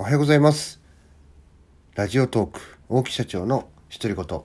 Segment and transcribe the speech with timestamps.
[0.00, 0.80] おはようございます。
[1.94, 4.40] ラジオトーク大木社長の独り言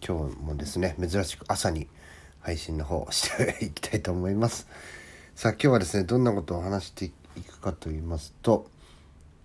[0.00, 1.88] 今日もですね珍しく朝に
[2.38, 4.68] 配信の方をしていきたいと思います。
[5.34, 7.10] さあ今日はですねどんなことを話してい
[7.40, 8.70] くかと言いますと、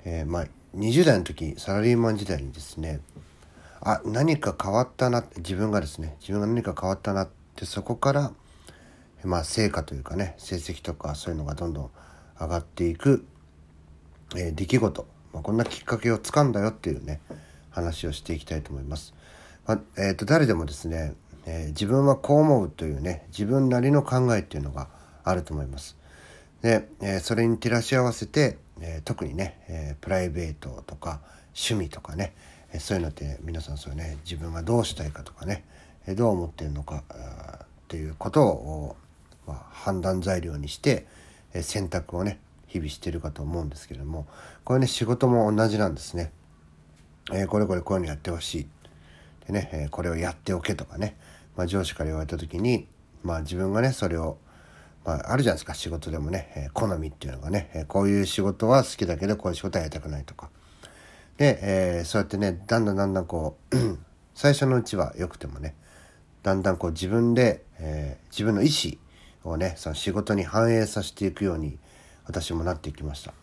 [0.03, 2.99] えー、まあ20代の時サラリーマン時代にですね
[3.81, 8.31] あ何か変わったな自分がですね自分が何か変わったなってそこから
[9.23, 11.91] まあ成果というかね成績とかそういうのがどんどん
[12.39, 13.25] 上がっていく、
[14.35, 17.19] え、出来事まあ、こんなきっかけをつかんだよっていうね
[17.69, 19.13] 話をしていきたいと思います。
[19.67, 21.13] まあ、えー、と誰でもですね、
[21.45, 24.87] えー、自分はこう思うというね自分なりの考えっていうのが
[25.25, 25.97] あると思います。
[26.61, 32.33] で、えー、それに照らし合わせて、え特にね、えプライベートとか趣味とかね、
[32.71, 35.65] えそういうのって皆さんそうね自分がどうしたいかとかね、
[36.07, 37.03] えどう思ってるのか
[37.63, 38.95] っていうことを、
[39.45, 41.05] まあ、判断材料にして、
[41.53, 42.39] え選択をね
[42.75, 44.27] 日々してるかと思うんですけども
[44.65, 46.31] これね仕事も同じなんですね。
[47.31, 48.67] えー、これこれこういうのやってほしい。
[49.47, 51.17] でね、えー、これをやっておけとかね、
[51.55, 52.87] まあ、上司から言われた時に、
[53.23, 54.37] まあ、自分がねそれを、
[55.05, 55.73] まあ、あるじゃないですか。
[55.73, 60.49] 仕事でもね、えー、好みっていうのがね、えこういう仕事は好きだけどこういう仕事はやりたくないとか。
[61.37, 63.75] で、えそうやってねだんだんだんだんこう
[64.35, 65.75] 最初のうちは良くてもね
[66.43, 71.79] だんだんこう自分で、え自分の意思をねその仕事に反映させていくように
[72.25, 73.33] 私もなっていきました。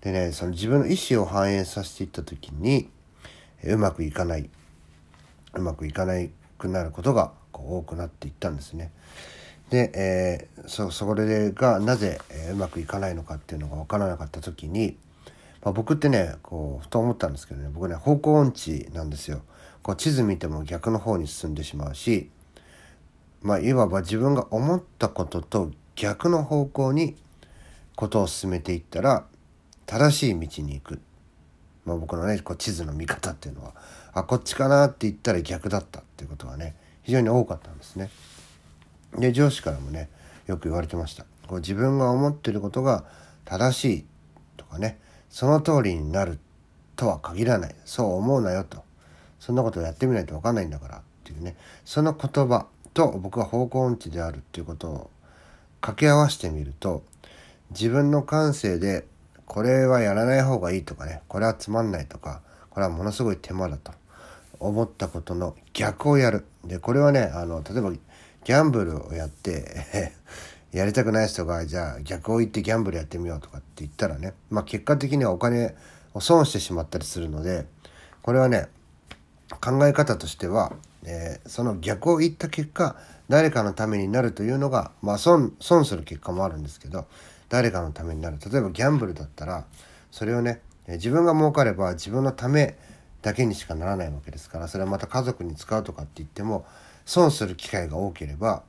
[0.00, 2.88] でねその自分の意思を反映させていった時に
[3.64, 4.48] うまくいかない。
[5.54, 6.14] うまくいかな
[6.58, 8.92] くなることがこう多くなっていったんですね。
[9.70, 14.96] で、えー、そそれがなぜ、え、うまくいかないのかっていうのが分からなかった時に、
[15.62, 17.68] まあ、僕ってねこうふと思ったんですけどね。
[17.72, 19.42] 僕ね方向音痴なんですよ。
[19.82, 22.30] こう地図見ても逆の方に進んでしまうし
[23.42, 27.16] まあいわば自分が思ったことと逆の方向に
[28.00, 29.26] ことを進めていったら
[29.84, 31.00] 正しい道に行く、
[31.84, 33.74] まあ、僕のねこう地図の見方っていうのは
[34.14, 38.10] あこっちかなって言ったら逆だったっていうことがね非常に多かったんですね。
[39.18, 40.08] で上司からもね
[40.46, 41.24] よく言われてました。
[41.46, 43.04] こう自分が思ってることが
[43.44, 44.04] 正しい
[44.56, 44.98] とかね
[45.28, 46.38] その通りになる
[46.96, 48.82] とは限らないそう思うなよと
[49.38, 55.10] そんなことをやってみないと分かんないんだからっていうねその言葉と僕は方向音痴であるっていうことを
[55.80, 57.02] 掛け合わせてみると
[57.70, 59.06] 自分の感性で
[59.46, 63.92] これはやらない方がいいとかねこれはつまんないとかこれはものすごい手間だと
[64.58, 66.44] 思ったことの逆をやる。
[66.64, 70.12] でこれはねあの例えばギャンブルをやって
[70.72, 75.74] やりたくない人がじゃあ逆を言ってギャンブルやってみようとかって言ったらねまあ結果的にはお金
[76.14, 77.66] を損してしまったりするので
[78.22, 78.68] これはね
[79.60, 80.72] 考え方としては、
[81.04, 82.96] えー、その逆を言った結果
[83.28, 87.06] 誰かのためになるというのがまあ損損する結果もあるんですけど
[87.50, 89.66] 誰かのためになる例えばギャンブルだったら
[90.10, 92.78] それをね自分が儲かれば自分のため
[93.22, 96.64] だけにしかならないわけですからそれはまた家族に使うとかって言っても
[97.04, 98.62] 損する機会が多ければ、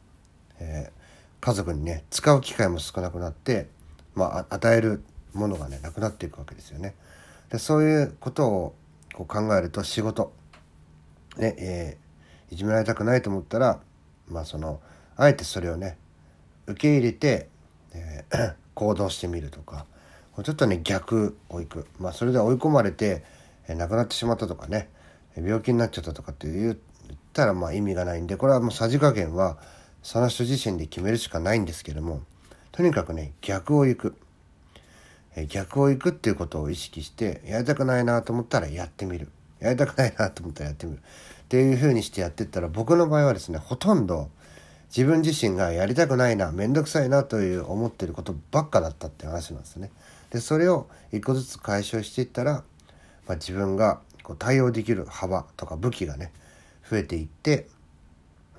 [0.60, 3.68] えー、家族にね使う機会も少なくなって、
[4.16, 5.04] まあ、与える
[5.34, 6.96] ものがねなくなっていくわけですよね。
[7.50, 8.76] でそういうことを
[9.14, 10.34] こう考えると仕事
[11.38, 13.80] ねえー、いじめられたくないと思ったら
[14.28, 14.82] まあその
[15.16, 15.98] あえてそれをね
[16.66, 17.48] 受け入れて、
[17.94, 19.86] えー行動してみるとか
[20.44, 23.24] ちょっとね逆をいく、まあ、それで追い込まれて、
[23.68, 24.90] え亡くなってしまったとかね
[25.36, 26.78] 病気になっちゃったとかって言っ
[27.34, 29.58] たらまあ意味がないんでこれはもうさじ加減は
[30.02, 32.22] その人自身で決めるしかないんですけども
[32.72, 34.16] とにかくね逆を行く、
[35.36, 39.30] え逆を行くっていうことを意識してやりたくないなと思ったらやってみる。
[39.60, 40.98] やりたくないなと思ったらやってみる。
[40.98, 41.02] っ
[41.50, 44.30] ていうふうにしてやってったら僕の場合はですねほとんど
[44.96, 49.90] 自分自身がやりたくないな面倒くさいなという思ってることばっかだったって話なんですね。
[50.32, 52.64] でそれを一個ずつ解消していったら、
[53.26, 56.34] まあ、自分がこう対応できる幅とか武器がね
[56.90, 57.68] 増えていって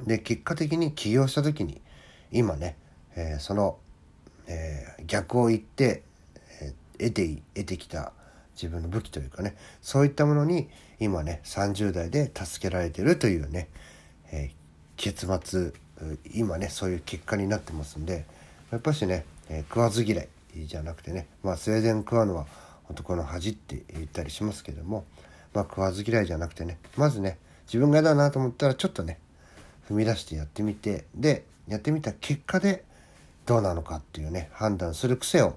[0.02, 1.82] で結果的に起業した時に
[2.30, 2.76] 今ね、
[3.14, 3.78] えー、その、
[4.46, 6.02] えー、逆を言って、
[6.62, 8.12] えー、得て得てきた
[8.54, 10.68] 自分の武器というかねそういったものに
[10.98, 13.68] 今ね30代で助けられてるというね、
[14.30, 14.50] え
[14.96, 15.72] 結末
[16.34, 18.24] 今ねそういう結果になってますんで
[18.70, 20.28] やっぱしね、えー、食わず嫌い
[20.66, 22.46] じゃなくてねまあスウェーデン食わぬは
[22.90, 25.04] 男の恥って言ったりしますけども
[25.54, 29.18] まあ食わず嫌いじゃなくてねまずね自分が嫌だなと思ったらちょっとね
[29.88, 32.84] 踏み出してやってみてでやってみた結果で
[33.46, 35.56] どうなのかっていうね判断する癖を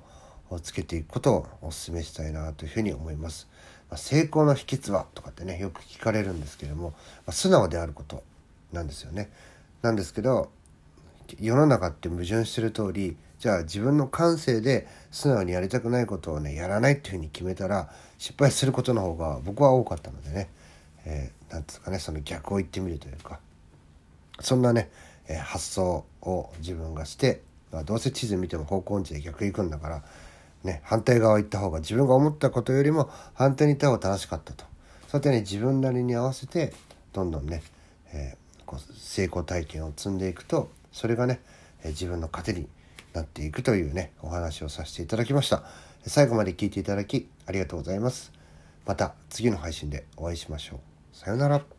[0.62, 3.48] つけていくことをお勧めしたいなというふうに思います。
[3.90, 6.96] まあ、成功の秘訣はとかってねよく聞かれるんですけども、ま
[7.28, 8.24] あ、素直であること
[8.72, 9.30] なんですよね。
[9.86, 10.50] なんですけど
[11.40, 20.50] 世の中って矛盾してる通りじゃあ自分の感性で素直にやりたくないことをねやらないっていうふうに決めたら失敗することの方が僕は多かったのでね。
[21.06, 23.40] 何、えー、なんですかねその逆を言ってみるというか。
[24.42, 24.90] そんなね、
[25.30, 27.42] えー、発想を自分がして、
[27.72, 30.04] まあ、どうせ地図見ても方向音痴で逆行くんだから
[30.66, 34.66] ね、反対側行った方が自分が思ったことよりも反対に行った方が正しかったと。
[35.08, 36.74] そうやってね自分なりに合わせて
[37.14, 37.62] どんどんね、
[38.12, 41.42] えー、こう成功体験を積んでいくとそれがね、
[41.84, 42.68] え、自分の糧に
[43.14, 45.64] なっていくというねお話をさせていただきました。
[46.08, 48.32] 最後まで聞いていただきありがとうございます。
[48.86, 50.80] また次の配信でお会いしましょう。
[51.18, 51.75] さようなら。